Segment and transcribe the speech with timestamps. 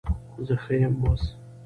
[0.45, 1.23] زه ښه یم اوس